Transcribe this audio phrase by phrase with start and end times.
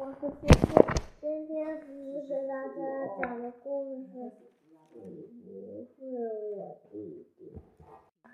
[0.00, 0.78] 我是思思，
[1.20, 1.80] 今天
[2.28, 2.76] 给大家
[3.20, 4.30] 讲的故事
[5.96, 6.04] 是
[6.56, 7.60] 我弟弟。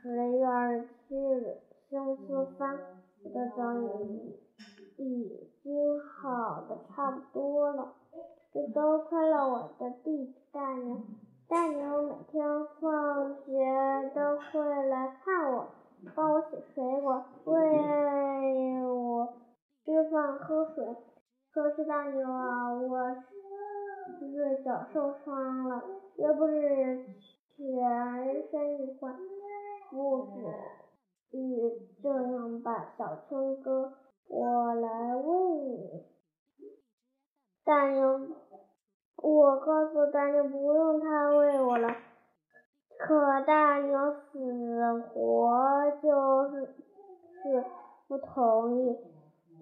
[0.03, 1.57] 十月二十七日，
[1.89, 2.79] 星期三，
[3.23, 4.37] 我的脚已
[4.99, 7.95] 已经好的差不多了，
[8.53, 11.01] 这多亏了我的弟弟大牛。
[11.49, 12.47] 大牛每天
[12.79, 15.69] 放学都会来看我，
[16.15, 17.55] 帮我洗水果，喂
[18.85, 19.33] 我
[19.83, 20.95] 吃饭喝水。
[21.55, 23.15] 可是大牛啊，我
[24.19, 25.85] 是脚受伤了，
[26.17, 27.07] 又不是
[27.57, 29.15] 全身一坏，
[29.89, 30.27] 不
[31.31, 33.93] 至于这样吧，小春哥，
[34.27, 36.03] 我来喂你。
[37.65, 38.21] 大牛，
[39.23, 41.89] 我告诉大牛不用他喂我了，
[42.99, 46.75] 可大牛死活就是
[47.45, 47.65] 是
[48.09, 49.14] 不同意。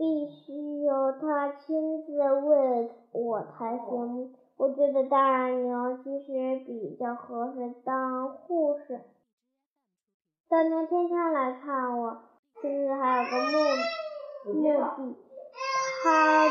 [0.02, 4.34] 必须由他亲自喂我才行。
[4.56, 9.00] 我觉得大牛其实比较合适当护士。
[10.48, 12.20] 大牛天天来看我，
[12.60, 15.16] 其实还有个目目的。
[16.02, 16.50] 他不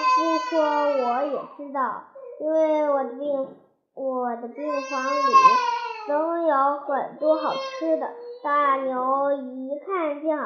[0.49, 2.03] 说我也知道，
[2.39, 3.47] 因为我的病
[3.95, 5.33] 我的病房里
[6.07, 8.13] 总有很多好吃的。
[8.45, 10.37] 大牛一看见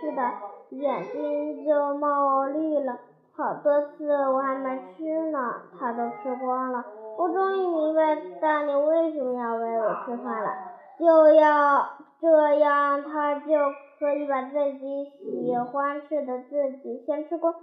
[0.00, 0.22] 是的。
[0.70, 2.98] 眼睛就冒绿了，
[3.36, 5.38] 好多次我还没吃呢，
[5.78, 6.82] 他都吃光了。
[7.18, 10.50] 我终于明白大牛为什么要喂我吃饭了，
[10.98, 11.86] 就要
[12.18, 13.46] 这样，他就
[13.98, 17.54] 可以把自己喜欢吃的自己先吃光，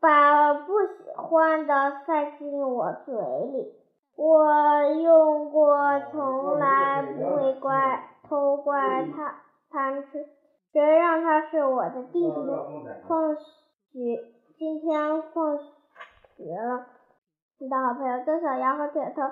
[0.00, 1.74] 把不喜欢的
[2.06, 3.74] 塞进我嘴里。
[4.14, 5.76] 我用过，
[6.12, 9.34] 从来不会怪偷怪他
[9.72, 10.24] 贪吃。
[10.72, 12.56] 谁让他是我的弟弟呢？
[13.06, 13.42] 放学，
[14.56, 16.86] 今天放学了，
[17.58, 19.22] 我的好朋友曾小羊和铁头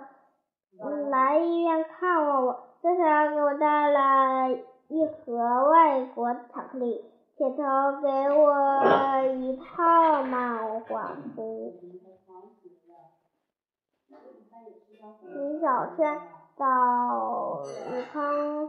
[1.09, 2.65] 来医院看望我。
[2.83, 4.51] 曾小羊给我带来
[4.89, 7.57] 一盒外国巧克力，铁头
[8.03, 8.09] 给
[8.39, 11.73] 我一套漫画书。
[15.33, 16.21] 李小圈
[16.59, 18.69] 到宇康。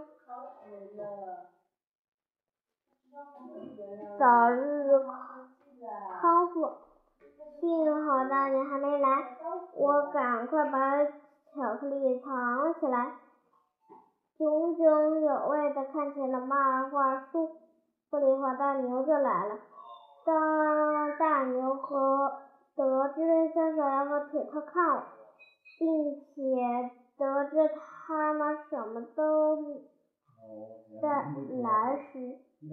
[4.17, 4.99] 早日
[6.21, 6.71] 康复，
[7.59, 9.37] 幸好大牛还没来，
[9.75, 11.03] 我赶快把
[11.53, 13.15] 巧克力藏起来，
[14.37, 17.57] 炯炯有味的看起了漫画书。
[18.09, 19.55] 不一会儿，大牛就来了。
[20.25, 22.31] 当大牛和
[22.75, 25.03] 得知小小羊和铁头看我，
[25.79, 27.69] 并且得知
[28.07, 29.81] 他们什么都
[31.01, 32.69] 带来时，又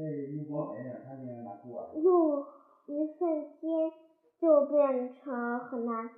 [2.87, 3.93] 一瞬间
[4.39, 6.11] 就变成很难。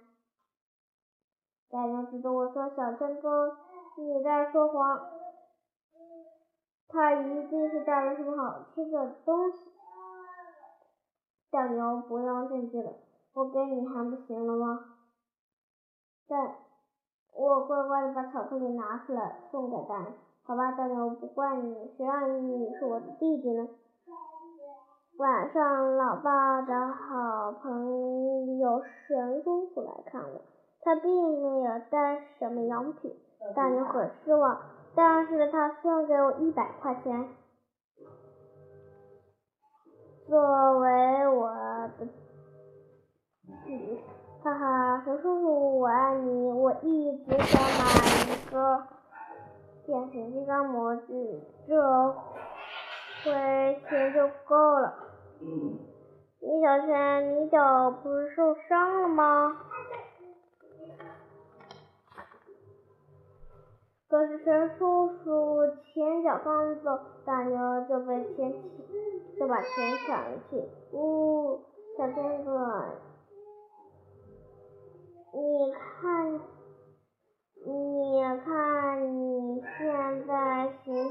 [1.68, 3.56] 大牛指着我说：“小春哥，
[3.96, 5.10] 你在说谎，
[6.88, 9.70] 他一定是带了什么好吃的东西。”
[11.50, 12.92] 大牛，不用证据了，
[13.34, 14.96] 我给你还不行了吗？
[16.26, 16.56] 但
[17.40, 20.12] 我乖乖的把巧克力拿出来送给大牛。
[20.42, 23.66] 好吧，大牛，不怪你，谁让你是我的弟弟呢？
[25.16, 30.42] 晚上，老爸的好朋友神叔叔来看我，
[30.82, 33.16] 他并没有带什么洋品，
[33.56, 34.60] 大牛很失望，
[34.94, 37.26] 但是他送给我一百块钱，
[40.28, 41.48] 作为我
[41.98, 42.06] 的
[43.64, 43.98] 礼。
[44.42, 45.29] 哈哈，神叔，
[46.70, 47.82] 我一直想买
[48.30, 48.86] 一个。
[49.86, 52.12] 变形金刚模具，这
[53.24, 54.94] 回钱就够了。
[55.40, 59.56] 李小圈，你脚不是受伤了吗？
[64.08, 67.58] 可是陈叔叔前脚刚走，大牛
[67.88, 68.58] 就被牵起，
[69.40, 69.68] 就把钱
[70.06, 70.62] 抢了去。
[70.92, 71.62] 呜，
[71.98, 72.84] 小天哥，
[75.32, 76.40] 你看。
[77.62, 80.26] 你看，你现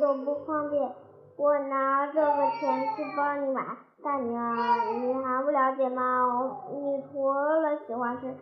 [0.10, 0.92] 我不方便，
[1.38, 3.64] 我拿这个钱去帮你买。
[4.02, 4.32] 大牛，
[5.02, 6.64] 你还不了解吗？
[6.72, 8.34] 你除了喜欢吃，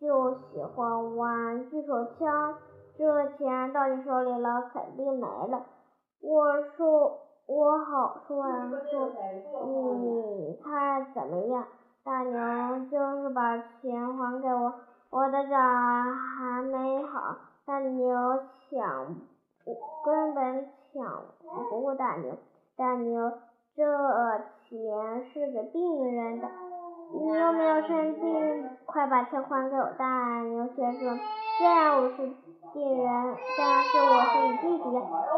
[0.00, 2.54] 就喜欢玩具手枪。
[2.96, 5.66] 这钱到你手里了，肯定没了。
[6.22, 8.48] 我说，我好说话
[8.90, 9.10] 说，
[9.98, 11.66] 你猜怎么样？
[12.02, 14.72] 大牛就是把钱还给我。
[15.10, 17.36] 我的脚还没好，
[17.66, 18.16] 大牛
[18.70, 19.16] 抢，
[20.04, 21.24] 根本抢
[21.70, 22.36] 不过大牛。
[22.76, 23.32] 大牛，
[23.74, 23.84] 这
[24.68, 26.48] 钱是给病人的，
[27.14, 28.20] 你有没有生气？
[28.84, 29.92] 快把钱还给我！
[29.98, 31.18] 大牛先生，
[31.58, 32.16] 虽然我是
[32.74, 34.84] 病人，但是我是你弟弟。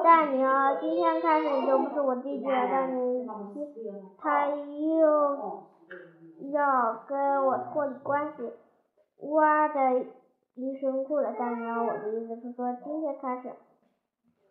[0.02, 0.48] 大牛，
[0.80, 2.68] 今天开始你就不是我弟弟了。
[2.68, 3.26] 大牛，
[4.20, 5.62] 他又
[6.50, 8.52] 要跟我脱离关系。
[9.20, 10.04] 哇的
[10.54, 11.32] 一声哭了。
[11.34, 13.52] 大牛，我的意思是说，今天开始，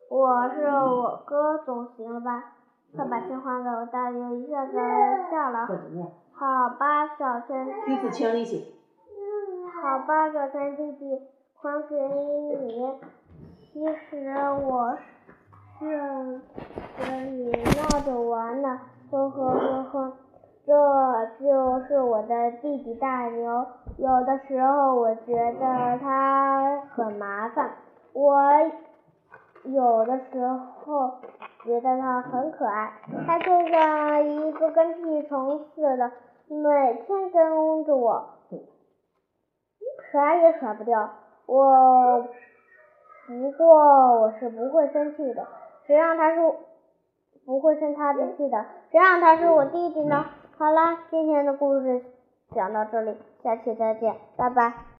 [0.10, 2.54] 我是我哥，总行了吧？
[2.96, 3.86] 快把钱还给我！
[3.88, 4.74] 大牛一下子
[5.30, 5.68] 笑了。
[6.32, 7.68] 好吧，小陈。
[7.86, 8.74] 彼此请利息。
[9.82, 11.22] 好吧，小陈弟弟，
[11.62, 13.00] 还给你。
[13.74, 14.34] 其实
[14.64, 14.98] 我
[15.78, 16.42] 是
[16.98, 18.80] 跟你闹着玩呢，
[19.12, 20.14] 呵呵呵呵。
[20.66, 20.74] 这
[21.40, 23.66] 就是我的弟弟大牛。
[23.98, 27.72] 有的时候我觉得他很麻烦，
[28.14, 28.42] 我
[29.74, 31.12] 有的时候
[31.64, 32.92] 觉得他很可爱。
[33.26, 36.12] 他就像一个跟屁虫似的，
[36.48, 38.34] 每天跟着我。
[40.10, 41.10] 甩也甩不掉，
[41.48, 42.26] 我
[43.28, 43.76] 不过
[44.22, 45.46] 我是不会生气的，
[45.86, 46.40] 谁让他是
[47.46, 50.26] 不会生他的气的，谁让他是我弟弟呢？
[50.58, 52.02] 好啦，今天的故事
[52.56, 54.88] 讲到这里，下期再见，拜拜。